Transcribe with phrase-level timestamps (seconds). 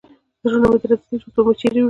[0.41, 1.79] زړونه مو درزېدل چې اوس به مو چیرې وړي.